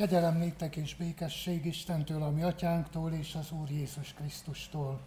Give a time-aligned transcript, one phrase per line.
[0.00, 5.00] Kegyelem néktek és békesség Istentől, a mi atyánktól és az Úr Jézus Krisztustól,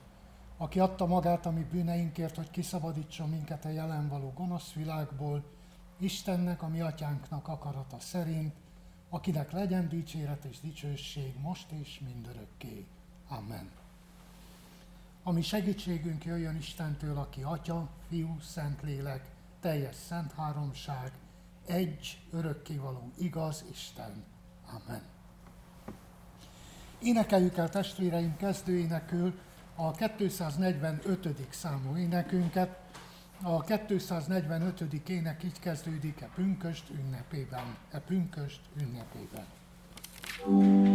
[0.58, 5.44] aki adta magát a mi bűneinkért, hogy kiszabadítson minket a jelen való gonosz világból,
[5.98, 8.54] Istennek, a mi atyánknak akarata szerint,
[9.10, 12.86] akinek legyen dicséret és dicsőség most és mindörökké.
[13.28, 13.70] Amen.
[15.24, 19.30] Ami segítségünk jöjjön Istentől, aki Atya, Fiú, Szentlélek,
[19.60, 21.12] teljes szent háromság,
[21.66, 24.32] egy örökkévaló igaz Isten.
[24.74, 25.02] Amen.
[27.00, 29.34] Énekeljük el testvéreim kezdőénekül
[29.76, 31.30] a 245.
[31.50, 32.78] számú énekünket.
[33.42, 35.10] A 245.
[35.10, 37.76] ének így kezdődik e pünköst ünnepében.
[37.92, 39.46] E pünköst ünnepében.
[40.46, 40.93] thank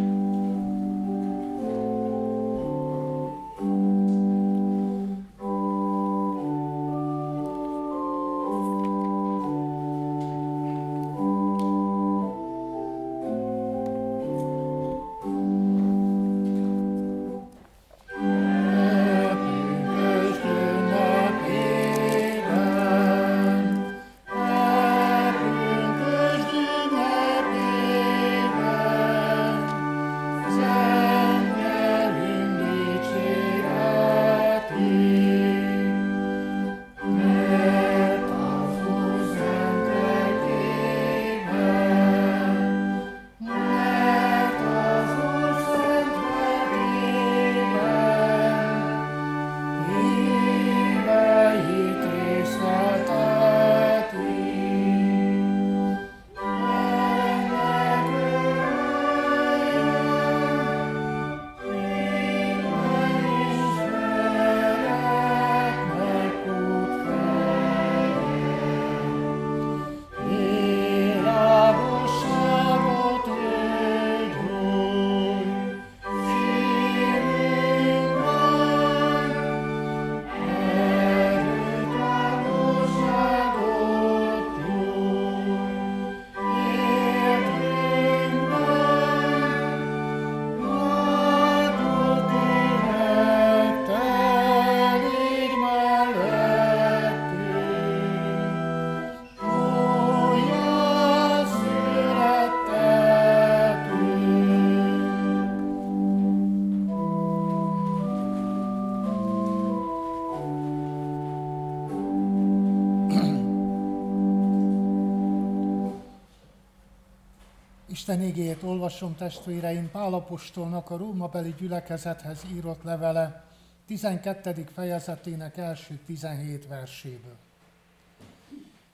[118.09, 123.45] Isten igét olvasom testvéreim Pálapostolnak a Rómabeli gyülekezethez írott levele
[123.87, 124.69] 12.
[124.75, 127.37] fejezetének első 17 verséből.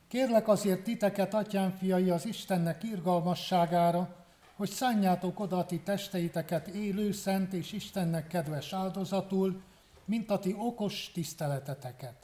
[0.08, 4.14] Kérlek azért titeket, atyám fiai, az Istennek irgalmasságára,
[4.56, 9.62] hogy szánjátok oda a ti testeiteket élő, szent és Istennek kedves áldozatul,
[10.04, 12.16] mint a ti okos tiszteleteteket.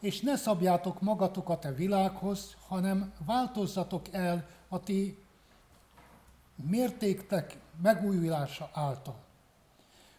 [0.00, 5.21] És ne szabjátok magatokat a világhoz, hanem változzatok el a ti
[6.68, 9.16] mértéktek megújulása által,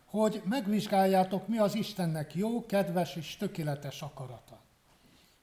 [0.06, 4.59] hogy megvizsgáljátok, mi az Istennek jó, kedves és tökéletes akarata.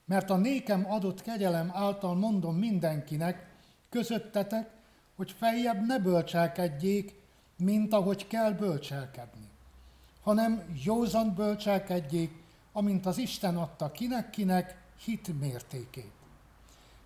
[0.05, 3.47] Mert a nékem adott kegyelem által mondom mindenkinek,
[3.89, 4.71] közöttetek,
[5.17, 7.15] hogy feljebb ne bölcselkedjék,
[7.57, 9.49] mint ahogy kell bölcselkedni,
[10.23, 16.13] hanem józan bölcselkedjék, amint az Isten adta kinek-kinek hit mértékét.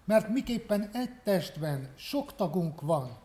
[0.05, 3.19] Mert miképpen egy testben sok tagunk van,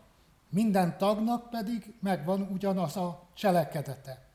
[0.50, 4.28] minden tagnak pedig megvan ugyanaz a cselekedete.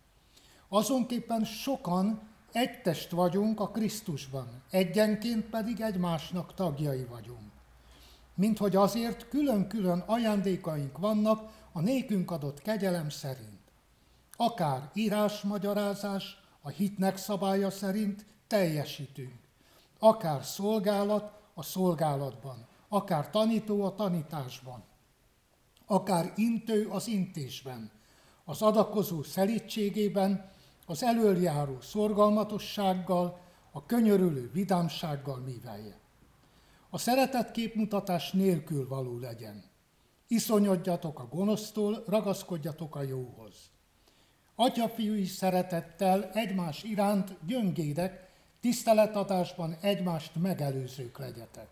[0.67, 2.21] Azonképpen sokan
[2.51, 7.51] egy test vagyunk a Krisztusban, egyenként pedig egymásnak tagjai vagyunk.
[8.35, 13.59] Mint hogy azért külön-külön ajándékaink vannak a nékünk adott kegyelem szerint.
[14.37, 19.39] Akár írásmagyarázás a hitnek szabálya szerint teljesítünk,
[19.99, 24.83] akár szolgálat a szolgálatban, akár tanító a tanításban
[25.85, 27.91] akár intő az intésben,
[28.45, 30.51] az adakozó szelítségében,
[30.85, 33.39] az előjáró szorgalmatossággal,
[33.71, 35.97] a könyörülő vidámsággal művelje.
[36.89, 39.63] A szeretet képmutatás nélkül való legyen.
[40.27, 43.55] Iszonyodjatok a gonosztól, ragaszkodjatok a jóhoz.
[44.55, 48.29] Atyafiúi szeretettel egymás iránt gyöngédek,
[48.61, 51.67] tiszteletadásban egymást megelőzők legyetek.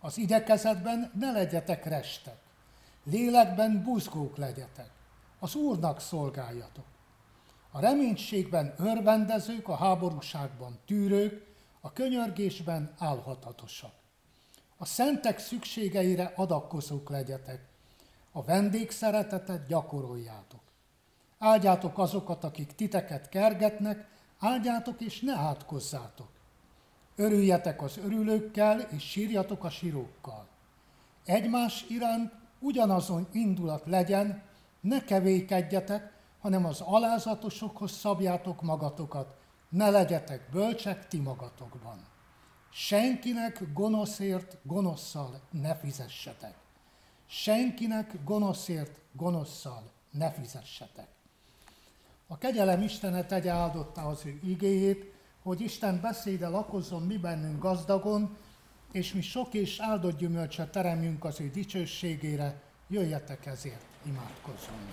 [0.00, 2.38] Az idekezetben ne legyetek restek
[3.04, 4.90] lélekben buzgók legyetek,
[5.38, 6.84] az Úrnak szolgáljatok.
[7.70, 11.46] A reménységben örvendezők, a háborúságban tűrők,
[11.80, 13.92] a könyörgésben álhatatosak.
[14.76, 17.68] A szentek szükségeire adakozók legyetek,
[18.32, 20.60] a vendégszeretetet gyakoroljátok.
[21.38, 24.08] Áldjátok azokat, akik titeket kergetnek,
[24.38, 26.28] áldjátok és ne átkozzátok.
[27.16, 30.46] Örüljetek az örülőkkel, és sírjatok a sírókkal.
[31.24, 34.42] Egymás iránt ugyanazon indulat legyen,
[34.80, 39.36] ne kevékedjetek, hanem az alázatosokhoz szabjátok magatokat,
[39.68, 41.98] ne legyetek bölcsek ti magatokban.
[42.72, 46.54] Senkinek gonoszért gonoszszal ne fizessetek.
[47.26, 51.08] Senkinek gonoszért gonoszszal ne fizessetek.
[52.26, 55.12] A kegyelem Istene tegye áldotta az ő igéjét,
[55.42, 58.36] hogy Isten beszéde lakozzon mi bennünk gazdagon,
[58.92, 64.90] és mi sok és áldott gyümölcsöt teremjünk az ő dicsőségére, jöjjetek ezért, imádkozzunk.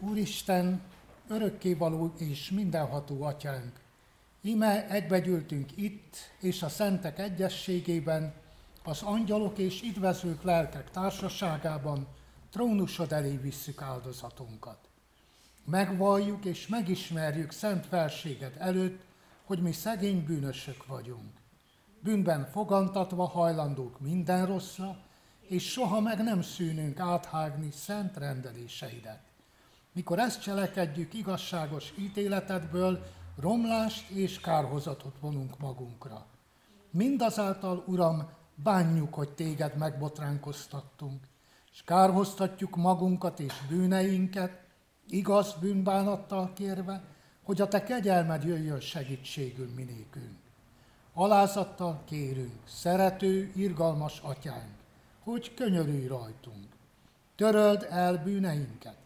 [0.00, 0.80] Úristen,
[1.28, 3.80] örökkévaló és mindenható atyánk,
[4.40, 8.34] ime egybegyűltünk itt és a szentek egyességében,
[8.84, 12.06] az angyalok és idvezők lelkek társaságában
[12.50, 14.78] trónusod elé visszük áldozatunkat.
[15.64, 19.00] Megvalljuk és megismerjük szent felséged előtt,
[19.52, 21.30] hogy mi szegény bűnösök vagyunk.
[22.00, 24.96] Bűnben fogantatva hajlandók minden rosszra,
[25.40, 29.20] és soha meg nem szűnünk áthágni szent rendeléseidet.
[29.92, 33.06] Mikor ezt cselekedjük igazságos ítéletedből,
[33.40, 36.26] romlást és kárhozatot vonunk magunkra.
[36.90, 41.22] Mindazáltal, Uram, bánjuk, hogy téged megbotránkoztattunk,
[41.72, 44.60] és kárhoztatjuk magunkat és bűneinket,
[45.08, 47.11] igaz bűnbánattal kérve,
[47.42, 50.38] hogy a te kegyelmed jöjjön segítségül minékünk.
[51.14, 54.74] Alázattal kérünk, szerető, irgalmas atyánk,
[55.22, 56.66] hogy könyörülj rajtunk.
[57.36, 58.96] Töröld el bűneinket,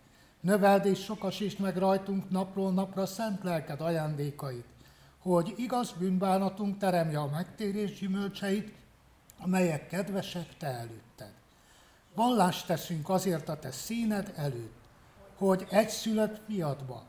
[0.41, 4.67] növeld és sokasítsd meg rajtunk napról napra szent lelked ajándékait,
[5.19, 8.75] hogy igaz bűnbánatunk teremje a megtérés gyümölcseit,
[9.39, 11.33] amelyek kedvesek te előtted.
[12.15, 14.75] Vallást teszünk azért a te színed előtt,
[15.37, 17.05] hogy egy szülött fiadba,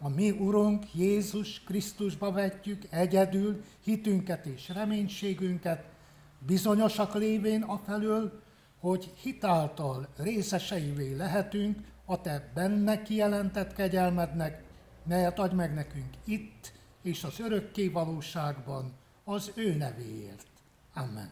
[0.00, 5.84] a mi Urunk Jézus Krisztusba vetjük egyedül hitünket és reménységünket,
[6.46, 8.42] bizonyosak lévén afelől,
[8.80, 14.62] hogy hitáltal részeseivé lehetünk a Te benne kijelentett kegyelmednek,
[15.02, 16.72] melyet adj meg nekünk itt
[17.02, 18.92] és az örökké valóságban
[19.24, 20.46] az ő nevéért.
[20.94, 21.30] Amen.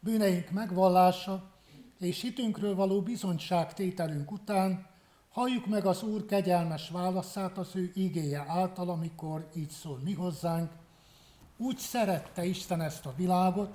[0.00, 1.50] Bűneink megvallása
[1.98, 4.86] és hitünkről való bizonyságtételünk után
[5.32, 10.70] halljuk meg az Úr kegyelmes válaszát az ő igéje által, amikor így szól mi hozzánk.
[11.56, 13.70] Úgy szerette Isten ezt a világot,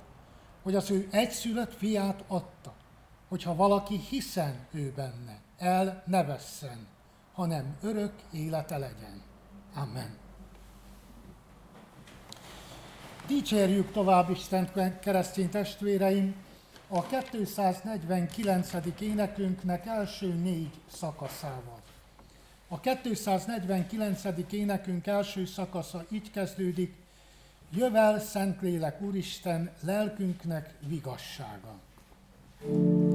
[0.62, 2.74] hogy az ő egyszülött fiát adta,
[3.28, 6.86] hogyha valaki hiszen ő benne, el ne vesszen,
[7.32, 9.22] hanem örök élete legyen.
[9.74, 10.16] Amen.
[13.26, 14.70] Dicsérjük tovább Isten
[15.00, 16.34] keresztény testvéreim,
[16.88, 18.72] a 249.
[19.00, 21.80] énekünknek első négy szakaszával.
[22.68, 24.22] A 249.
[24.50, 26.94] énekünk első szakasza így kezdődik,
[27.70, 31.78] Jövel Szentlélek Úristen, lelkünknek vigassága.
[32.60, 33.05] thank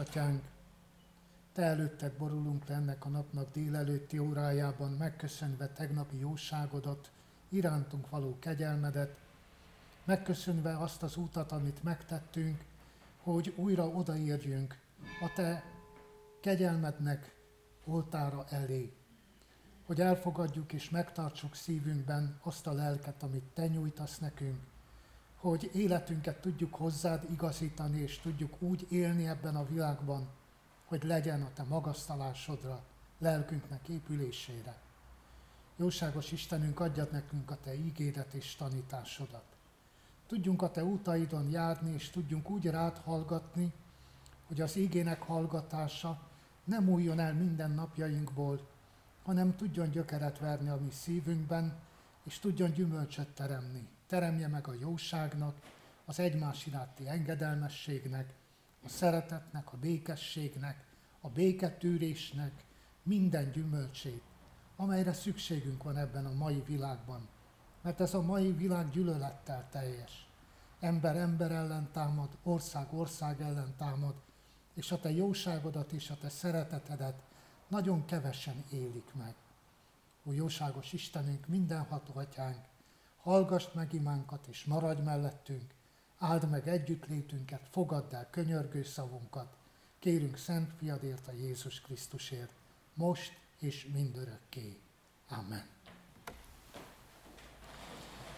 [0.00, 0.42] édesatyánk,
[1.52, 7.10] Te előtted borulunk le ennek a napnak délelőtti órájában, megköszönve tegnapi jóságodat,
[7.48, 9.16] irántunk való kegyelmedet,
[10.04, 12.64] megköszönve azt az útat, amit megtettünk,
[13.22, 14.78] hogy újra odaérjünk
[15.20, 15.64] a Te
[16.40, 17.34] kegyelmednek
[17.84, 18.92] oltára elé
[19.86, 24.58] hogy elfogadjuk és megtartsuk szívünkben azt a lelket, amit Te nyújtasz nekünk,
[25.40, 30.28] hogy életünket tudjuk hozzád igazítani, és tudjuk úgy élni ebben a világban,
[30.84, 32.82] hogy legyen a Te magasztalásodra,
[33.18, 34.76] lelkünknek épülésére.
[35.76, 39.44] Jóságos Istenünk, adjad nekünk a Te ígédet és tanításodat.
[40.26, 43.72] Tudjunk a Te utaidon járni, és tudjunk úgy rád hallgatni,
[44.46, 46.20] hogy az ígének hallgatása
[46.64, 48.68] nem újjon el minden napjainkból,
[49.22, 51.78] hanem tudjon gyökeret verni a mi szívünkben,
[52.24, 53.88] és tudjon gyümölcsöt teremni.
[54.10, 55.60] Teremje meg a jóságnak,
[56.04, 58.34] az egymás iránti engedelmességnek,
[58.84, 60.84] a szeretetnek, a békességnek,
[61.20, 62.64] a béketűrésnek
[63.02, 64.22] minden gyümölcsét,
[64.76, 67.28] amelyre szükségünk van ebben a mai világban.
[67.82, 70.28] Mert ez a mai világ gyűlölettel teljes.
[70.80, 74.14] Ember ember ellen támad, ország ország ellen támad,
[74.74, 77.22] és a te jóságodat és a te szeretetedet
[77.68, 79.34] nagyon kevesen élik meg.
[80.24, 82.68] Ó jóságos Istenünk, mindenható atyánk,
[83.22, 85.74] hallgass meg imánkat és maradj mellettünk,
[86.18, 89.56] áld meg együttlétünket, fogadd el könyörgő szavunkat,
[89.98, 92.52] kérünk Szent Fiadért a Jézus Krisztusért,
[92.94, 94.78] most és mindörökké.
[95.28, 95.64] Amen.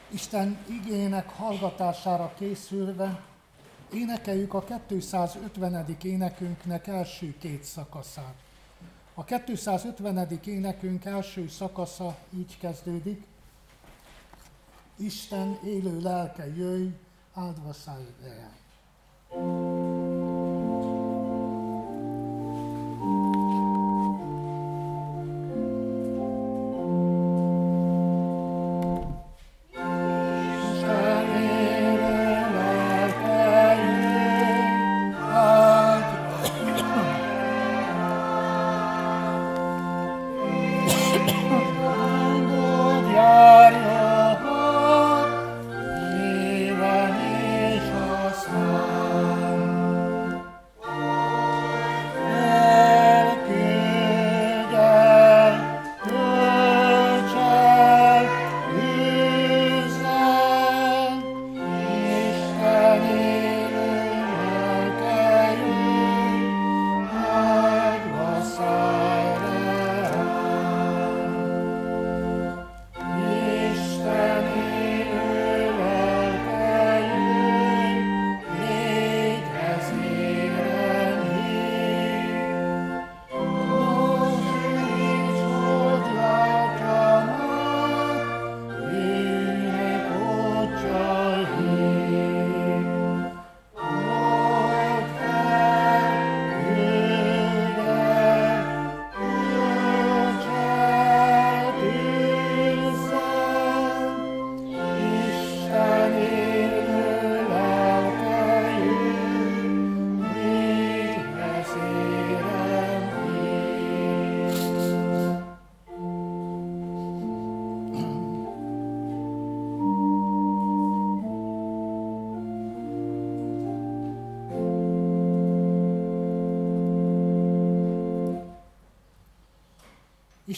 [0.09, 3.25] Isten igének hallgatására készülve
[3.93, 5.97] énekeljük a 250.
[6.03, 8.35] énekünknek első két szakaszát.
[9.15, 10.41] A 250.
[10.45, 13.25] énekünk első szakasza így kezdődik.
[14.97, 16.89] Isten élő lelke jöjj,
[17.35, 18.05] áldva szállj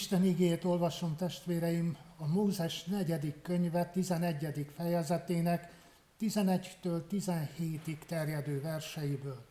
[0.05, 4.67] Isten igét olvasom testvéreim a Mózes negyedik könyve 11.
[4.75, 5.71] fejezetének
[6.21, 9.45] 11-től 17-ig terjedő verseiből.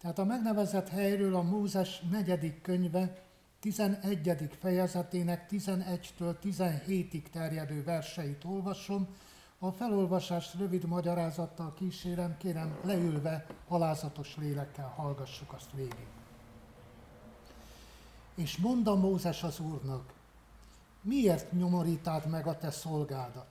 [0.00, 3.22] Tehát a megnevezett helyről a Mózes negyedik könyve
[3.60, 4.48] 11.
[4.60, 9.08] fejezetének 11-től 17-ig terjedő verseit olvasom.
[9.58, 16.06] A felolvasást rövid magyarázattal kísérem, kérem leülve halázatos lélekkel hallgassuk azt végig.
[18.34, 20.12] És mondta Mózes az Úrnak,
[21.00, 23.46] miért nyomorítád meg a te szolgádat?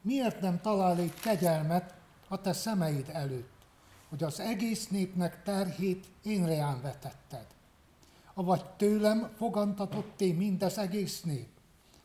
[0.00, 1.94] Miért nem talál egy kegyelmet
[2.28, 3.52] a te szemeid előtt,
[4.08, 7.46] hogy az egész népnek terhét én reán vetetted?
[8.34, 11.48] Avagy tőlem fogantatott én mindez egész nép?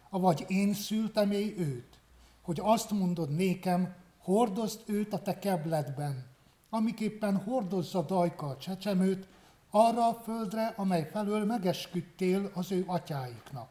[0.10, 2.00] Avagy én szültem én őt,
[2.42, 6.26] hogy azt mondod nékem, hordozd őt a te kebledben,
[6.70, 9.28] amiképpen hordozza dajka a csecsemőt,
[9.78, 13.70] arra a földre, amely felől megesküdtél az ő atyáiknak.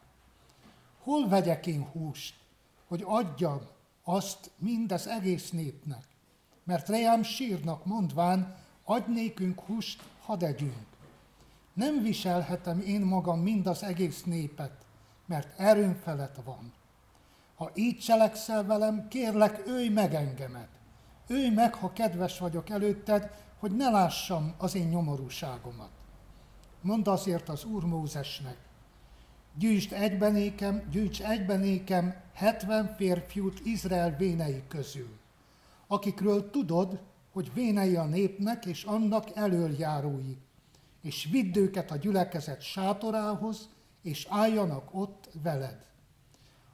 [1.03, 2.35] Hol vegyek én húst,
[2.89, 3.61] hogy adjam
[4.03, 6.05] azt mind az egész népnek.
[6.65, 10.87] Mert reám sírnak mondván, adj nékünk húst, hadd együnk.
[11.73, 14.85] Nem viselhetem én magam mind az egész népet,
[15.27, 16.73] mert erőm felett van.
[17.55, 20.69] Ha így cselekszel velem, kérlek, őj meg engemet.
[21.27, 25.91] Őj meg, ha kedves vagyok előtted, hogy ne lássam az én nyomorúságomat.
[26.81, 28.57] Mondd azért az Úr Mózesnek,
[29.59, 35.19] gyűjtsd egybenékem, gyűjts egybenékem 70 férfiút Izrael vénei közül,
[35.87, 37.01] akikről tudod,
[37.33, 40.37] hogy vénei a népnek és annak elöljárói,
[41.03, 43.69] és vidd őket a gyülekezet sátorához,
[44.03, 45.87] és álljanak ott veled.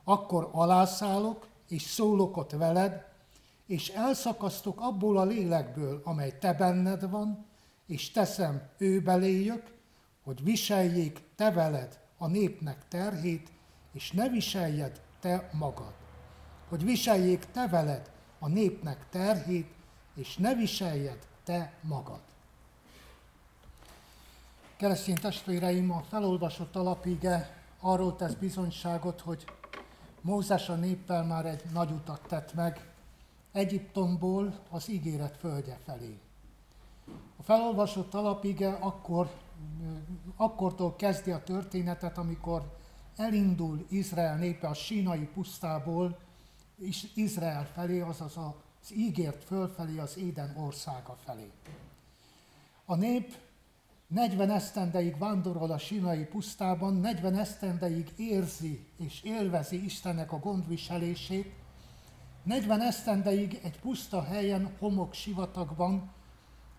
[0.05, 3.10] Akkor alászállok, és szólok ott veled,
[3.71, 7.45] és elszakasztok abból a lélekből, amely te benned van,
[7.87, 9.75] és teszem ő beléjük,
[10.23, 13.51] hogy viseljék te veled a népnek terhét,
[13.93, 15.93] és ne viseljed te magad.
[16.69, 19.75] Hogy viseljék te veled a népnek terhét,
[20.15, 22.21] és ne viseljed te magad.
[24.77, 29.45] Keresztény testvéreim, a felolvasott alapige arról tesz bizonyságot, hogy
[30.21, 32.90] Mózes a néppel már egy nagy utat tett meg,
[33.53, 36.19] Egyiptomból az ígéret földje felé.
[37.37, 39.31] A felolvasott alapige akkor,
[40.37, 42.79] akkortól kezdi a történetet, amikor
[43.17, 46.19] elindul Izrael népe a sínai pusztából
[47.15, 51.51] Izrael felé, azaz az ígért fölfelé, az Éden országa felé.
[52.85, 53.35] A nép
[54.07, 61.53] 40 esztendeig vándorol a sinai pusztában, 40 esztendeig érzi és élvezi Istennek a gondviselését,
[62.43, 66.11] 40 esztendeig egy puszta helyen, homok sivatagban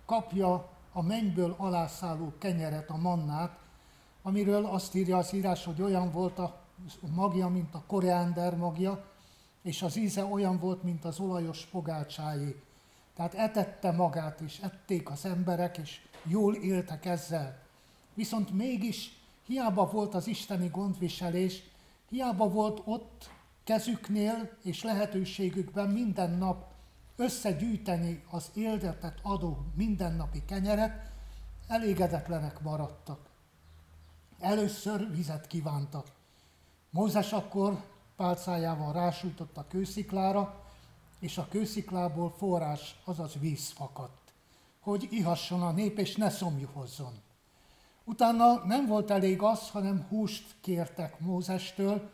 [0.05, 3.59] kapja a mennyből alászálló kenyeret, a mannát,
[4.21, 6.59] amiről azt írja az írás, hogy olyan volt a
[7.15, 9.05] magja, mint a koreander magja,
[9.61, 12.61] és az íze olyan volt, mint az olajos pogácsáé.
[13.15, 17.59] Tehát etette magát, és ették az emberek, és jól éltek ezzel.
[18.13, 21.63] Viszont mégis hiába volt az isteni gondviselés,
[22.09, 23.29] hiába volt ott
[23.63, 26.71] kezüknél és lehetőségükben minden nap
[27.15, 31.11] összegyűjteni az éldetet adó mindennapi kenyeret,
[31.67, 33.29] elégedetlenek maradtak.
[34.39, 36.07] Először vizet kívántak.
[36.89, 37.83] Mózes akkor
[38.15, 40.63] pálcájával rásújtott a kősziklára,
[41.19, 44.33] és a kősziklából forrás, azaz víz fakadt,
[44.79, 47.13] hogy ihasson a nép, és ne szomjuhozzon.
[48.03, 52.09] Utána nem volt elég az, hanem húst kértek Mózestől,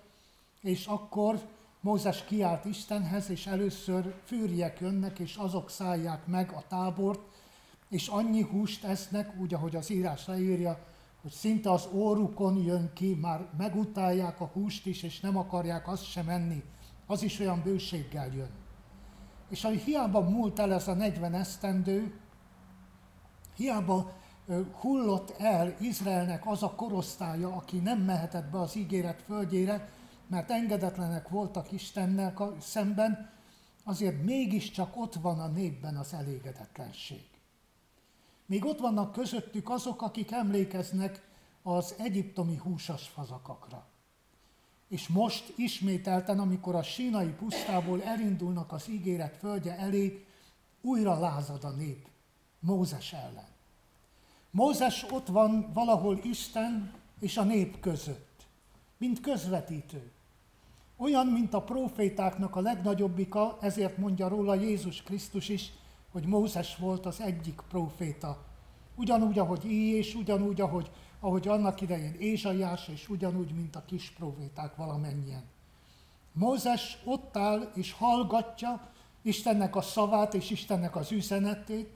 [0.68, 1.40] és akkor
[1.82, 7.20] Mózes kiált Istenhez, és először fűriek jönnek, és azok szállják meg a tábort,
[7.90, 10.80] és annyi húst esznek, úgy, ahogy az írás leírja,
[11.22, 16.06] hogy szinte az órukon jön ki, már megutálják a húst is, és nem akarják azt
[16.06, 16.64] sem enni.
[17.06, 18.52] Az is olyan bőséggel jön.
[19.50, 22.20] És ahogy hiába múlt el ez a 40 esztendő,
[23.56, 24.14] hiába
[24.80, 29.90] hullott el Izraelnek az a korosztálya, aki nem mehetett be az ígéret földjére,
[30.28, 33.30] mert engedetlenek voltak Istennel szemben,
[33.84, 37.26] azért mégiscsak ott van a népben az elégedetlenség.
[38.46, 41.28] Még ott vannak közöttük azok, akik emlékeznek
[41.64, 43.86] az egyiptomi húsas fazakakra.
[44.88, 50.26] És most ismételten, amikor a sínai pusztából elindulnak az ígéret földje elé,
[50.82, 52.08] újra lázad a nép
[52.60, 53.48] Mózes ellen.
[54.52, 58.48] Mózes ott van valahol Isten és a nép között,
[58.98, 60.12] mint közvetítő.
[60.98, 65.72] Olyan, mint a profétáknak a legnagyobbika, ezért mondja róla Jézus Krisztus is,
[66.12, 68.38] hogy Mózes volt az egyik proféta.
[68.96, 74.76] Ugyanúgy, ahogy és ugyanúgy, ahogy, ahogy annak idején Ézsaiás, és ugyanúgy, mint a kis proféták
[74.76, 75.44] valamennyien.
[76.34, 78.90] Mózes ott áll és hallgatja
[79.22, 81.90] Istennek a szavát és Istennek az üzenetét,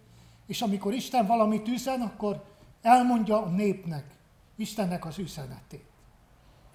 [0.45, 2.43] és amikor Isten valamit üzen, akkor
[2.81, 4.15] elmondja a népnek
[4.55, 5.90] Istennek az üzenetét.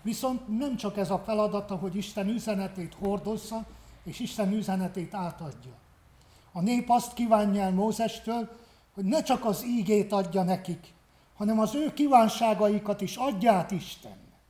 [0.06, 3.66] Viszont nem csak ez a feladata, hogy Isten üzenetét hordozza,
[4.04, 5.72] és Isten üzenetét átadja.
[6.52, 8.48] A nép azt kívánja el Mózestől,
[8.94, 10.92] hogy ne csak az ígét adja nekik,
[11.36, 14.40] hanem az ő kívánságaikat is adja át Istennek.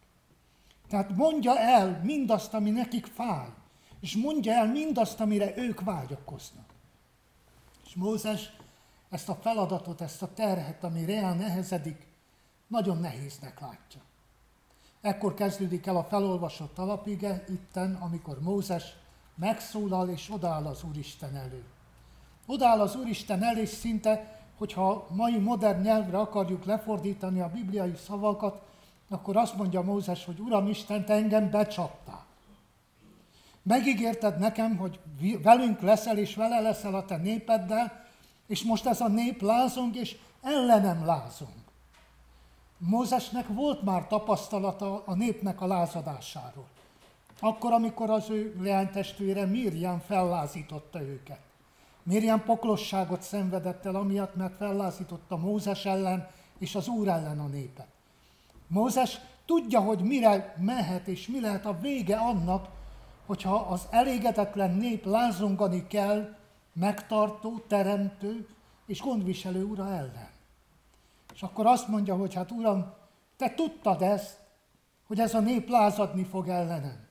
[0.88, 3.49] Tehát mondja el mindazt, ami nekik fáj,
[4.01, 6.75] és mondja el mindazt, amire ők vágyakoznak.
[7.87, 8.53] És Mózes
[9.11, 12.07] ezt a feladatot, ezt a terhet, ami reál nehezedik,
[12.66, 14.06] nagyon nehéznek látja.
[15.07, 18.97] Ekkor kezdődik el a felolvasott alapige, itten, amikor Mózes
[19.35, 21.64] megszólal és odáll az Úristen elő.
[22.47, 28.62] Odáll az Úristen elő, és szinte, hogyha mai modern nyelvre akarjuk lefordítani a bibliai szavakat,
[29.09, 32.25] akkor azt mondja Mózes, hogy Uram Isten, te engem becsaptál.
[33.62, 35.01] Megígérted nekem, hogy
[35.42, 38.05] velünk leszel, és vele leszel a te népeddel,
[38.47, 41.66] és most ez a nép lázong, és ellenem lázong.
[42.79, 46.67] Mózesnek volt már tapasztalata a népnek a lázadásáról.
[47.41, 51.41] Akkor, amikor az ő leánytestvére Miriam fellázította őket.
[52.03, 57.87] Miriam poklosságot szenvedett el, amiatt, mert fellázította Mózes ellen és az Úr ellen a népet.
[58.67, 62.69] Mózes tudja, hogy mire mehet és mi lehet a vége annak,
[63.27, 66.37] hogyha az elégedetlen nép lázongani kell
[66.73, 68.49] megtartó, teremtő
[68.87, 70.36] és gondviselő ura ellen.
[71.37, 72.92] És akkor azt mondja, hogy hát uram,
[73.37, 74.38] te tudtad ezt,
[75.07, 77.07] hogy ez a nép lázadni fog ellenem.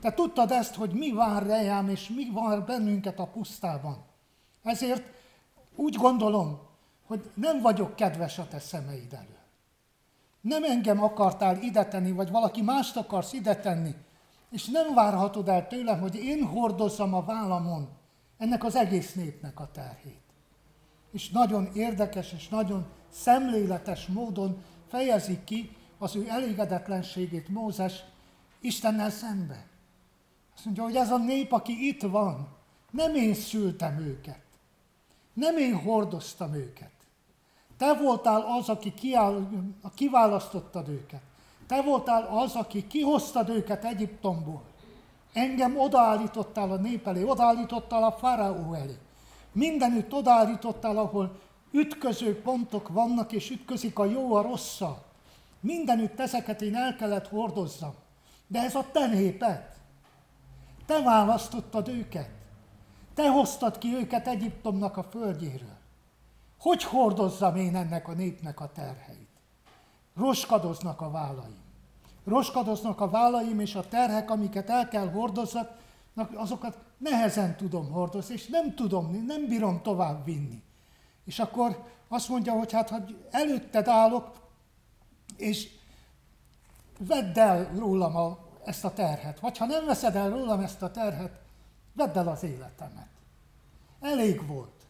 [0.00, 4.04] Te tudtad ezt, hogy mi vár rejám, és mi vár bennünket a pusztában.
[4.62, 5.02] Ezért
[5.74, 6.60] úgy gondolom,
[7.06, 9.38] hogy nem vagyok kedves a te szemeid elő.
[10.40, 13.94] Nem engem akartál ide vagy valaki mást akarsz ide tenni,
[14.50, 17.88] és nem várhatod el tőlem, hogy én hordozzam a vállamon
[18.38, 20.22] ennek az egész népnek a terhét.
[21.12, 28.04] És nagyon érdekes és nagyon szemléletes módon fejezik ki az ő elégedetlenségét Mózes
[28.60, 29.66] Istennel szembe.
[30.54, 32.48] Azt mondja, hogy ez a nép, aki itt van,
[32.90, 34.40] nem én szültem őket.
[35.32, 36.90] Nem én hordoztam őket.
[37.78, 39.48] Te voltál az, aki kiáll,
[39.94, 41.20] kiválasztottad őket.
[41.66, 44.62] Te voltál az, aki kihoztad őket Egyiptomból.
[45.32, 48.98] Engem odaállítottál a nép elé, odaállítottál a faraó elé.
[49.52, 51.40] Mindenütt odaállítottál, ahol
[51.70, 55.04] ütköző pontok vannak, és ütközik a jó a rosszal.
[55.60, 57.94] Mindenütt ezeket én el kellett hordozzam.
[58.46, 59.62] De ez a te néped.
[60.86, 62.30] Te választottad őket.
[63.14, 65.78] Te hoztad ki őket Egyiptomnak a földjéről.
[66.58, 69.28] Hogy hordozzam én ennek a népnek a terheit?
[70.16, 71.58] Roskadoznak a vállaim.
[72.24, 75.78] Roskadoznak a vállaim, és a terhek, amiket el kell hordozzak,
[76.34, 80.62] azokat nehezen tudom hordozni, és nem tudom, nem bírom tovább vinni.
[81.30, 84.30] És akkor azt mondja, hogy hát hogy előtted állok,
[85.36, 85.68] és
[86.98, 89.40] vedd el rólam a, ezt a terhet.
[89.40, 91.40] Vagy ha nem veszed el rólam ezt a terhet,
[91.92, 93.08] vedd el az életemet.
[94.00, 94.86] Elég volt.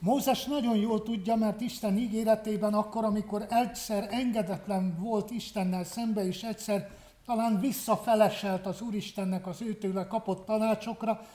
[0.00, 6.42] Mózes nagyon jól tudja, mert Isten ígéretében akkor, amikor egyszer engedetlen volt Istennel szembe, és
[6.42, 6.90] egyszer
[7.26, 11.26] talán visszafeleselt az Úristennek az őtőle kapott tanácsokra,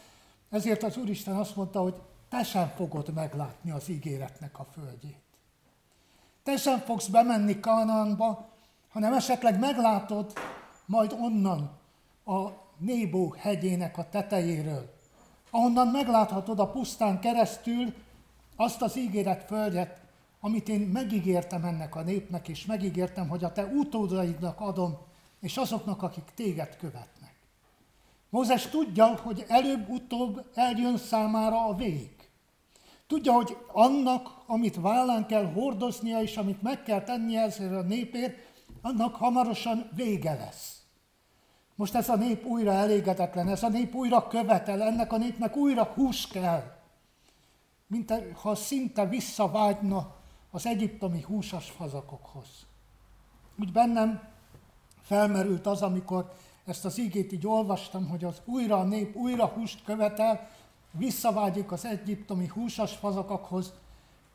[0.49, 5.23] ezért az Úristen azt mondta, hogy te sem fogod meglátni az ígéretnek a földjét.
[6.43, 8.49] Te sem fogsz bemenni Kanaanba,
[8.89, 10.33] hanem esetleg meglátod
[10.85, 11.71] majd onnan
[12.25, 14.93] a Nébó hegyének a tetejéről,
[15.49, 17.93] ahonnan megláthatod a pusztán keresztül
[18.55, 20.01] azt az ígéret földet,
[20.39, 24.97] amit én megígértem ennek a népnek, és megígértem, hogy a te utódaidnak adom,
[25.39, 27.35] és azoknak, akik téged követnek.
[28.29, 32.14] Mózes tudja, hogy előbb-utóbb eljön számára a vég.
[33.07, 38.37] Tudja, hogy annak, amit vállán kell hordoznia, és amit meg kell tennie ezért a népért,
[38.81, 40.79] annak hamarosan vége lesz.
[41.75, 45.83] Most ez a nép újra elégedetlen, ez a nép újra követel, ennek a népnek újra
[45.83, 46.75] hús kell
[47.87, 50.15] mint ha szinte visszavágyna
[50.51, 52.47] az egyiptomi húsas fazakokhoz.
[53.59, 54.21] Úgy bennem
[55.01, 56.33] felmerült az, amikor
[56.65, 60.49] ezt az ígét így olvastam, hogy az újra a nép újra húst követel,
[60.97, 63.73] visszavágyik az egyiptomi húsas fazakokhoz.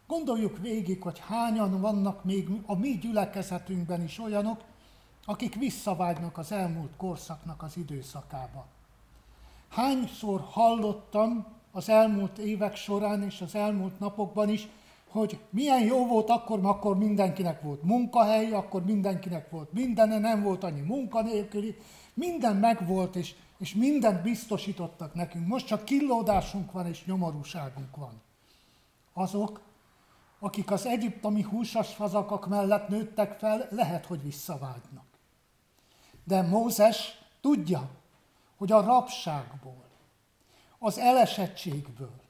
[0.06, 4.60] Gondoljuk végig, hogy hányan vannak még a mi gyülekezetünkben is olyanok,
[5.24, 8.66] akik visszavágynak az elmúlt korszaknak az időszakába.
[9.68, 14.68] Hányszor hallottam az elmúlt évek során és az elmúlt napokban is,
[15.10, 20.64] hogy milyen jó volt akkor, akkor mindenkinek volt munkahely, akkor mindenkinek volt mindene, nem volt
[20.64, 21.76] annyi munkanélküli,
[22.14, 25.46] minden megvolt, és, és mindent biztosítottak nekünk.
[25.46, 28.20] Most csak killódásunk van, és nyomorúságunk van.
[29.12, 29.60] Azok,
[30.38, 35.04] akik az egyiptomi húsas fazakak mellett nőttek fel, lehet, hogy visszavágynak.
[36.24, 37.90] De Mózes tudja,
[38.56, 39.84] hogy a rabságból,
[40.78, 42.20] az elesettségből,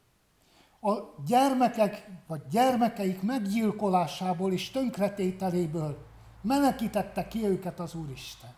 [0.81, 0.93] a
[1.27, 6.07] gyermekek vagy gyermekeik meggyilkolásából és tönkretételéből
[6.41, 8.55] menekítette ki őket az Úristen.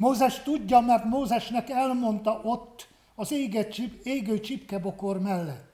[0.00, 5.72] Mózes tudja, mert Mózesnek elmondta ott az éget, égő csipkebokor mellett.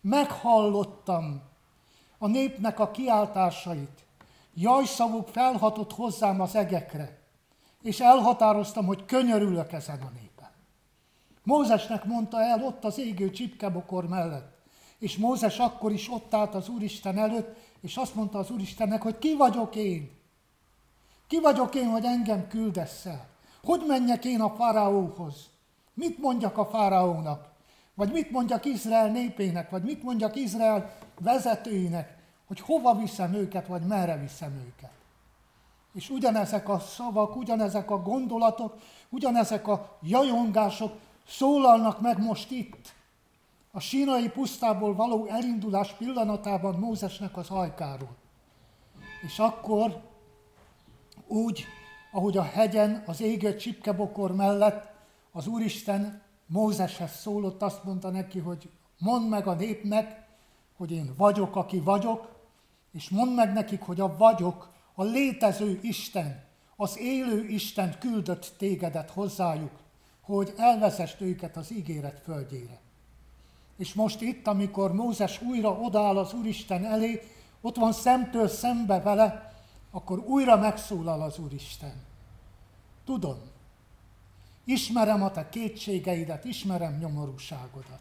[0.00, 1.42] Meghallottam
[2.18, 4.04] a népnek a kiáltásait,
[4.54, 7.18] jajszavuk felhatott hozzám az egekre,
[7.82, 10.42] és elhatároztam, hogy könyörülök ezen a nép.
[11.42, 14.56] Mózesnek mondta el ott az égő csipkebokor mellett.
[14.98, 19.18] És Mózes akkor is ott állt az Úristen előtt, és azt mondta az Úristennek, hogy
[19.18, 20.15] ki vagyok én?
[21.28, 23.26] Ki vagyok én, hogy engem küldesz el?
[23.64, 25.50] Hogy menjek én a fáraóhoz?
[25.94, 27.48] Mit mondjak a fáraónak?
[27.94, 29.70] Vagy mit mondjak Izrael népének?
[29.70, 32.16] Vagy mit mondjak Izrael vezetőinek?
[32.46, 34.90] Hogy hova viszem őket, vagy merre viszem őket?
[35.94, 38.76] És ugyanezek a szavak, ugyanezek a gondolatok,
[39.08, 40.92] ugyanezek a jajongások
[41.26, 42.94] szólalnak meg most itt.
[43.72, 48.16] A sínai pusztából való elindulás pillanatában Mózesnek az ajkáról.
[49.26, 50.02] És akkor
[51.26, 51.64] úgy,
[52.12, 54.92] ahogy a hegyen, az égő csipkebokor mellett
[55.32, 60.26] az Úristen Mózeshez szólott, azt mondta neki, hogy mondd meg a népnek,
[60.76, 62.34] hogy én vagyok, aki vagyok,
[62.92, 66.44] és mondd meg nekik, hogy a vagyok, a létező Isten,
[66.76, 69.70] az élő Isten küldött tégedet hozzájuk,
[70.20, 72.80] hogy elvezest őket az ígéret földjére.
[73.76, 77.22] És most itt, amikor Mózes újra odáll az Úristen elé,
[77.60, 79.55] ott van szemtől szembe vele,
[79.90, 81.94] akkor újra megszólal az Úristen.
[83.04, 83.38] Tudom,
[84.64, 88.00] ismerem a te kétségeidet, ismerem nyomorúságodat.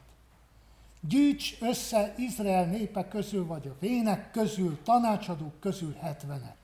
[1.01, 6.57] Gyűjts össze Izrael népe közül, vagy a vének közül, tanácsadók közül hetvenet.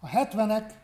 [0.00, 0.80] A hetvenek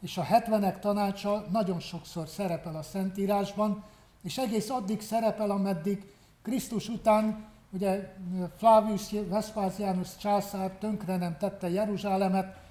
[0.00, 3.84] és a hetvenek tanácsa nagyon sokszor szerepel a Szentírásban,
[4.22, 8.14] és egész addig szerepel, ameddig Krisztus után ugye
[8.56, 12.61] Flavius Vespasianus császár tönkre nem tette Jeruzsálemet,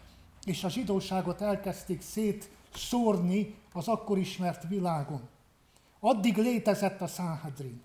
[0.45, 5.29] és a zsidóságot elkezdték szétszórni az akkor ismert világon.
[5.99, 7.81] Addig létezett a Sanhedrin.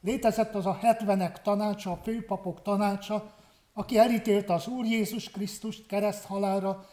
[0.00, 3.32] Létezett az a hetvenek tanácsa, a főpapok tanácsa,
[3.72, 6.86] aki elítélte az Úr Jézus Krisztust kereszthalára,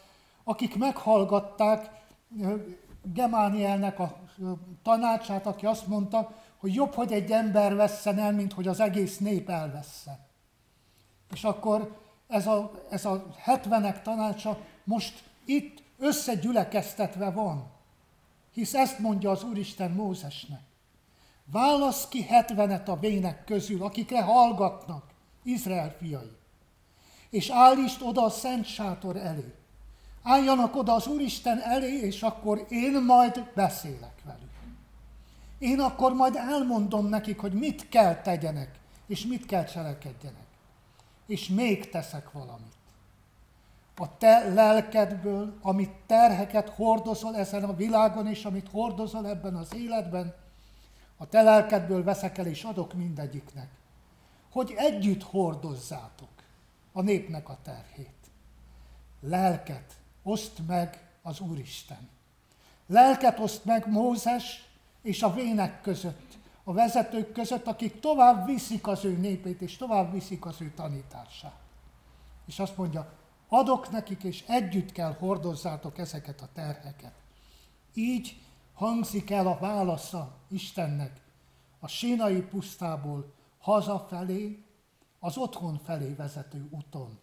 [0.44, 1.90] akik meghallgatták
[3.02, 4.16] Gemánielnek a
[4.82, 9.18] tanácsát, aki azt mondta, hogy jobb, hogy egy ember vesszen el, mint hogy az egész
[9.18, 10.18] nép elvessze.
[11.32, 11.96] És akkor
[12.26, 14.58] ez a, ez a hetvenek tanácsa
[14.90, 17.70] most itt összegyülekeztetve van.
[18.52, 20.60] Hisz ezt mondja az Úristen Mózesnek.
[21.44, 25.04] Válasz ki hetvenet a vének közül, akikre hallgatnak,
[25.42, 26.36] Izrael fiai.
[27.30, 29.54] És állítsd oda a szent sátor elé.
[30.22, 34.50] Álljanak oda az Úristen elé, és akkor én majd beszélek velük.
[35.58, 40.46] Én akkor majd elmondom nekik, hogy mit kell tegyenek, és mit kell cselekedjenek.
[41.26, 42.78] És még teszek valamit.
[44.00, 50.34] A te lelkedből, amit terheket hordozol ezen a világon, és amit hordozol ebben az életben,
[51.16, 53.68] a te lelkedből veszek el, és adok mindegyiknek.
[54.50, 56.28] Hogy együtt hordozzátok
[56.92, 58.30] a népnek a terhét.
[59.20, 62.08] Lelket oszt meg az Úristen.
[62.86, 64.68] Lelket oszt meg Mózes
[65.02, 70.12] és a vének között, a vezetők között, akik tovább viszik az ő népét, és tovább
[70.12, 71.58] viszik az ő tanítását.
[72.46, 73.18] És azt mondja,
[73.52, 77.12] adok nekik, és együtt kell hordozzátok ezeket a terheket.
[77.94, 78.40] Így
[78.74, 81.20] hangzik el a válasza Istennek
[81.80, 84.64] a sínai pusztából hazafelé,
[85.20, 87.18] az otthon felé vezető úton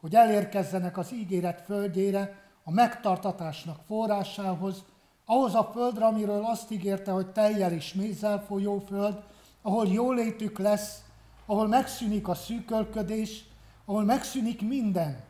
[0.00, 4.84] hogy elérkezzenek az ígéret földjére, a megtartatásnak forrásához,
[5.24, 9.22] ahhoz a földre, amiről azt ígérte, hogy teljel és mézzel folyó föld,
[9.62, 11.02] ahol jólétük lesz,
[11.46, 13.44] ahol megszűnik a szűkölködés,
[13.84, 15.24] ahol megszűnik minden.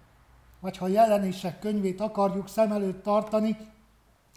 [0.60, 3.56] Vagy ha jelenések könyvét akarjuk szem előtt tartani,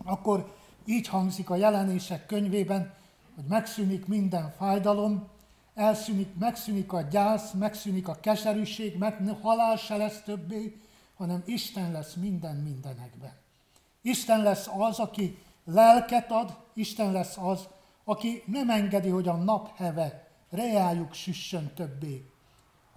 [0.05, 0.55] akkor
[0.85, 2.93] így hangzik a jelenések könyvében,
[3.35, 5.27] hogy megszűnik minden fájdalom,
[5.73, 10.81] elszűnik, megszűnik a gyász, megszűnik a keserűség, meg halál se lesz többé,
[11.17, 13.31] hanem Isten lesz minden mindenekben.
[14.01, 17.67] Isten lesz az, aki lelket ad, Isten lesz az,
[18.03, 22.29] aki nem engedi, hogy a napheve reájuk süssön többé.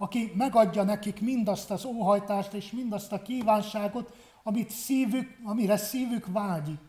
[0.03, 6.79] Aki megadja nekik mindazt az óhajtást és mindazt a kívánságot, amit szívük, amire szívük vágyik,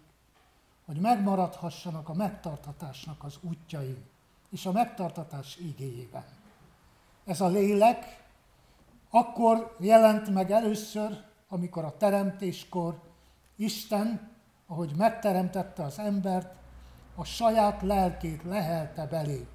[0.87, 3.97] hogy megmaradhassanak a megtarthatásnak az útjain
[4.51, 6.25] és a megtartatás igéjében.
[7.25, 8.25] Ez a lélek
[9.11, 13.01] akkor jelent meg először, amikor a teremtéskor
[13.57, 14.31] Isten,
[14.67, 16.55] ahogy megteremtette az embert,
[17.15, 19.47] a saját lelkét lehelte belé.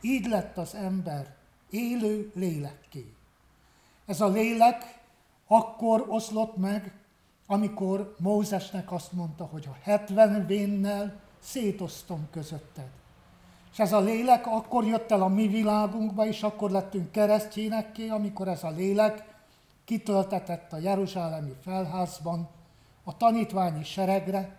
[0.00, 1.42] Így lett az ember
[1.74, 3.14] élő lélekké.
[4.06, 5.02] Ez a lélek
[5.46, 6.92] akkor oszlott meg,
[7.46, 12.88] amikor Mózesnek azt mondta, hogy a hetven vénnel szétosztom közötted.
[13.72, 18.48] És ez a lélek akkor jött el a mi világunkba, és akkor lettünk keresztjénekké, amikor
[18.48, 19.24] ez a lélek
[19.84, 22.48] kitöltetett a Jeruzsálemi felházban
[23.04, 24.56] a tanítványi seregre,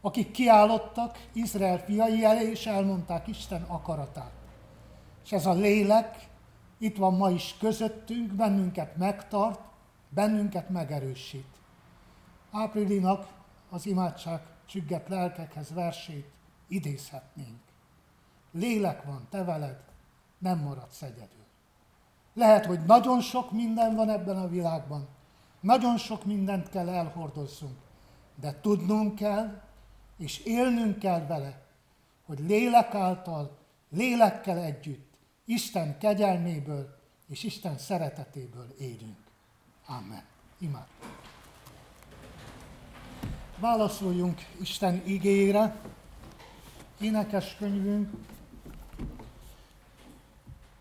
[0.00, 4.32] akik kiállottak Izrael fiai elé, és elmondták Isten akaratát.
[5.24, 6.28] És ez a lélek
[6.78, 9.60] itt van ma is közöttünk, bennünket megtart,
[10.08, 11.46] bennünket megerősít.
[12.50, 13.28] Áprilinak
[13.70, 16.30] az imádság csügget lelkekhez versét
[16.68, 17.60] idézhetnénk.
[18.52, 19.80] Lélek van, te veled,
[20.38, 21.46] nem maradsz egyedül.
[22.34, 25.08] Lehet, hogy nagyon sok minden van ebben a világban,
[25.60, 27.76] nagyon sok mindent kell elhordozzunk,
[28.40, 29.60] de tudnunk kell,
[30.16, 31.62] és élnünk kell vele,
[32.26, 33.56] hogy lélek által,
[33.90, 35.07] lélekkel együtt,
[35.48, 36.96] Isten kegyelméből
[37.28, 39.16] és Isten szeretetéből élünk.
[39.86, 40.22] Amen.
[40.58, 40.86] Imád.
[43.58, 45.76] Válaszoljunk Isten igére.
[47.00, 48.10] Énekes könyvünk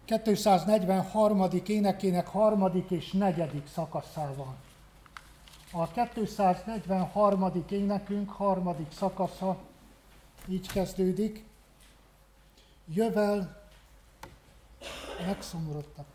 [0.06, 1.50] 243.
[1.68, 4.56] énekének harmadik és negyedik szakaszával.
[5.72, 7.64] A 243.
[7.70, 9.58] énekünk harmadik szakasza
[10.48, 11.46] így kezdődik.
[12.94, 13.57] Jövel,
[15.26, 16.06] megszomorodtak.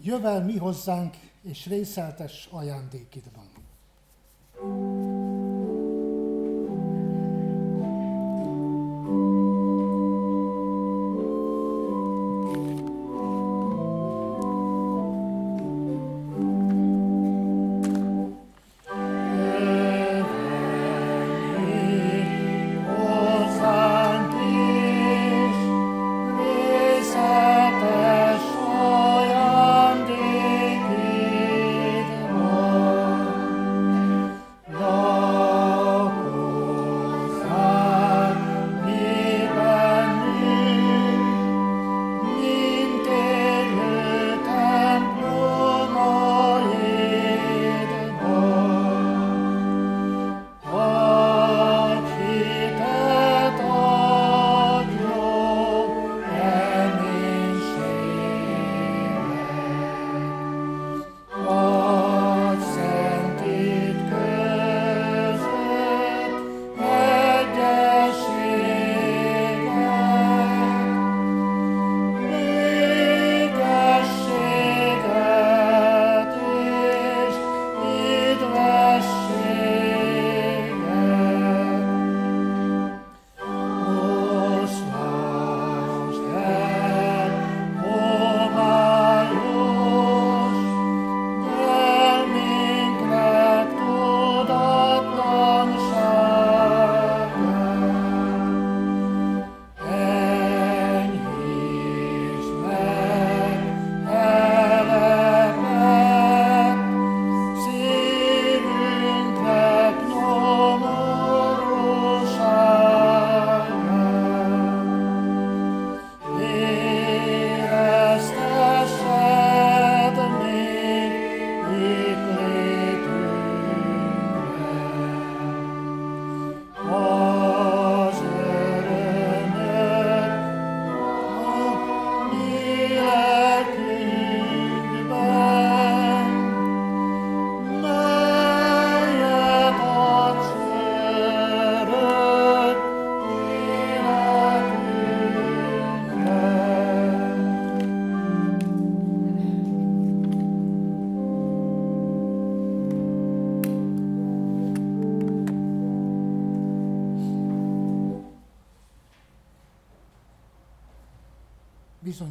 [0.00, 3.46] Jövel mi hozzánk, és részeltes ajándékidban.
[4.60, 4.87] thank you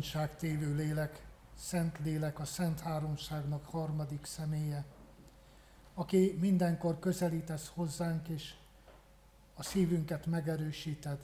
[0.07, 4.85] bizonyságtévő lélek, Szent Lélek, a Szent Háromságnak harmadik személye,
[5.93, 8.53] aki mindenkor közelítesz hozzánk, és
[9.55, 11.19] a szívünket megerősíted,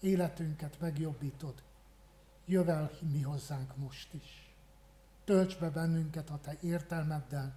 [0.00, 1.62] életünket megjobbítod.
[2.44, 4.54] Jövel mi hozzánk most is.
[5.24, 7.54] Tölts be bennünket a Te értelmeddel,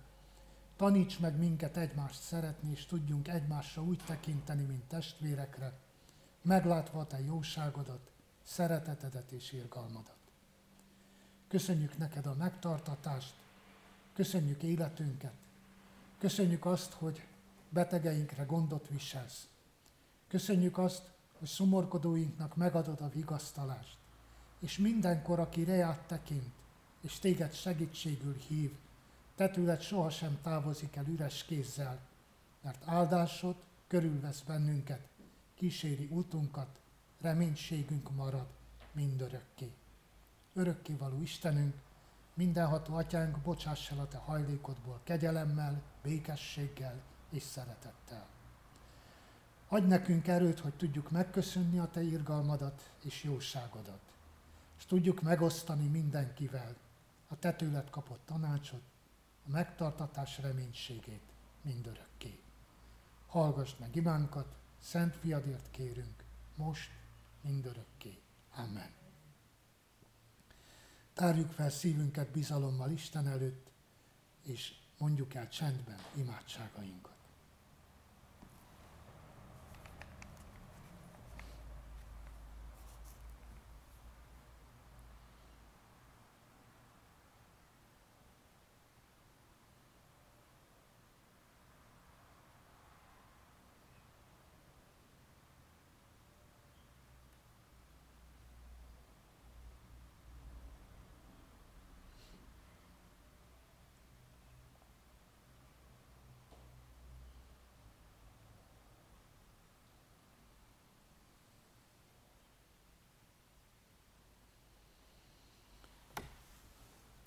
[0.75, 5.73] taníts meg minket egymást szeretni, és tudjunk egymásra úgy tekinteni, mint testvérekre,
[6.41, 8.11] meglátva a Te jóságodat,
[8.43, 10.16] szeretetedet és irgalmadat.
[11.47, 13.33] Köszönjük neked a megtartatást,
[14.13, 15.33] köszönjük életünket,
[16.17, 17.25] köszönjük azt, hogy
[17.69, 19.47] betegeinkre gondot viselsz.
[20.27, 23.97] Köszönjük azt, hogy szomorkodóinknak megadod a vigasztalást,
[24.59, 26.53] és mindenkor, aki reát tekint,
[27.01, 28.75] és téged segítségül hív,
[29.35, 31.99] te tőled sohasem távozik el üres kézzel,
[32.61, 33.55] mert áldásod
[33.87, 35.07] körülvesz bennünket,
[35.55, 36.79] kíséri útunkat,
[37.21, 38.47] reménységünk marad
[38.91, 39.73] mindörökké
[40.57, 41.75] örökkévaló Istenünk,
[42.33, 48.27] mindenható Atyánk, bocsáss el a Te hajlékodból kegyelemmel, békességgel és szeretettel.
[49.67, 54.01] Adj nekünk erőt, hogy tudjuk megköszönni a Te irgalmadat és jóságodat,
[54.77, 56.75] és tudjuk megosztani mindenkivel
[57.27, 58.83] a Te tőled kapott tanácsot,
[59.45, 62.39] a megtartatás reménységét mindörökké.
[63.27, 66.23] Hallgass meg imánkat, Szent Fiadért kérünk,
[66.55, 66.91] most,
[67.41, 68.19] mindörökké.
[68.55, 68.96] Amen.
[71.17, 73.71] Tárjuk fel szívünket bizalommal Isten előtt,
[74.43, 77.16] és mondjuk el csendben imádságainkat.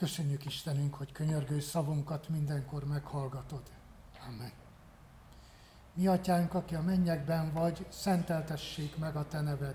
[0.00, 3.62] Köszönjük Istenünk, hogy könyörgő szavunkat mindenkor meghallgatod.
[4.28, 4.52] Amen.
[5.94, 9.74] Mi atyánk, aki a mennyekben vagy, szenteltessék meg a te neved.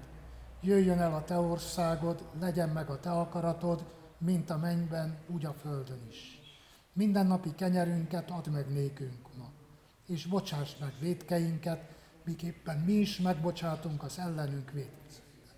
[0.62, 3.86] Jöjjön el a te országod, legyen meg a te akaratod,
[4.18, 6.40] mint a mennyben, úgy a földön is.
[6.94, 9.52] Minden napi kenyerünket add meg nékünk ma,
[10.06, 15.56] és bocsáss meg védkeinket, miképpen mi is megbocsátunk az ellenünk védkezőnek.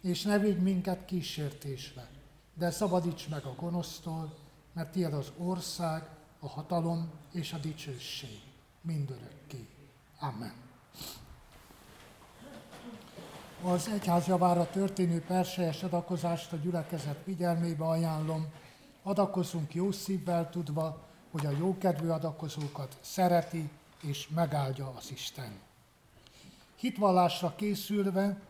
[0.00, 2.08] És ne vigy minket kísértésbe,
[2.54, 4.34] de szabadíts meg a gonosztól,
[4.72, 6.08] mert tiéd az ország,
[6.40, 8.40] a hatalom és a dicsőség
[8.80, 9.68] mindörökké.
[10.20, 10.52] Amen.
[13.62, 18.46] Az egyház javára történő perselyes adakozást a gyülekezet figyelmébe ajánlom.
[19.02, 23.70] Adakozunk jó szívvel tudva, hogy a jókedvű adakozókat szereti
[24.02, 25.60] és megáldja az Isten.
[26.76, 28.40] Hitvallásra készülve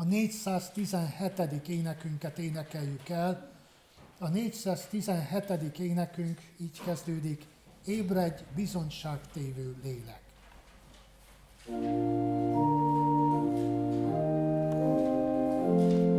[0.00, 1.68] a 417.
[1.68, 3.50] énekünket énekeljük el.
[4.18, 5.78] A 417.
[5.78, 7.44] énekünk így kezdődik,
[7.84, 10.18] ébredj bizonyságtévő lélek.
[11.66, 11.82] thank
[15.92, 16.09] you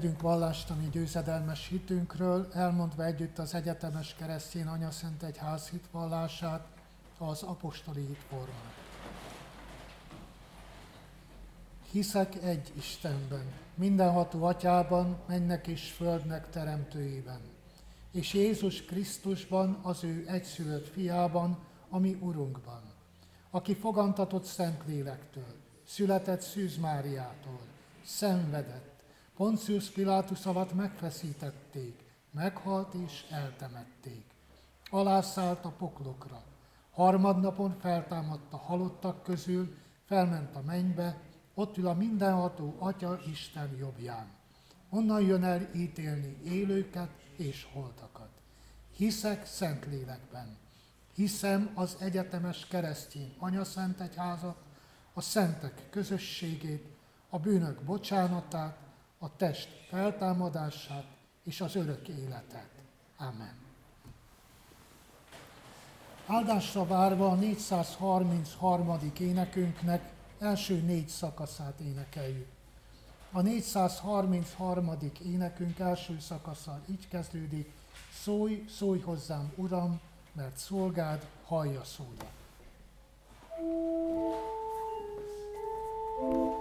[0.00, 6.66] Tegyünk vallást a mi győzedelmes hitünkről, elmondva együtt az egyetemes keresztény Anya Szent Egyház hitvallását,
[7.18, 8.74] az apostoli hitformát.
[11.90, 13.44] Hiszek egy Istenben,
[13.74, 17.40] mindenható atyában, mennek és földnek teremtőjében,
[18.10, 21.58] és Jézus Krisztusban, az ő egyszülött fiában,
[21.90, 22.82] ami Urunkban,
[23.50, 25.54] aki fogantatott Szentlélektől,
[25.86, 27.60] született Szűz Máriától,
[28.04, 28.89] szenvedett,
[29.40, 34.24] Poncius Pilátus alatt megfeszítették, meghalt és eltemették.
[34.90, 36.42] Alászállt a poklokra.
[36.90, 41.20] Harmadnapon feltámadt a halottak közül, felment a mennybe,
[41.54, 44.26] ott ül a mindenható Atya Isten jobbján.
[44.90, 48.30] Onnan jön el ítélni élőket és holtakat.
[48.96, 50.56] Hiszek Szentlélekben.
[51.14, 54.62] Hiszem az egyetemes keresztény anyaszent egyházat,
[55.12, 56.86] a szentek közösségét,
[57.28, 58.88] a bűnök bocsánatát,
[59.22, 61.04] a test feltámadását
[61.44, 62.68] és az örök életet.
[63.16, 63.54] Amen.
[66.26, 69.12] Áldásra várva a 433.
[69.18, 72.48] énekünknek első négy szakaszát énekeljük.
[73.32, 74.90] A 433.
[75.24, 77.72] énekünk első szakasza így kezdődik,
[78.22, 80.00] Szólj, szólj hozzám, Uram,
[80.32, 82.30] mert szolgád hallja szódat.
[86.20, 86.59] thank you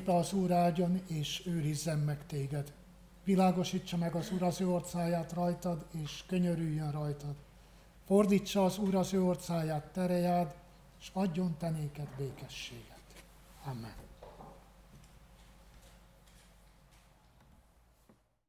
[0.00, 2.72] Istennek népe az Úr áldjon, és őrizzen meg téged.
[3.24, 7.34] Világosítsa meg az Úr az ő orcáját rajtad, és könyörüljön rajtad.
[8.06, 10.54] Fordítsa az Úr az ő orcáját terejád,
[11.00, 13.24] és adjon te néked békességet.
[13.64, 14.09] Amen.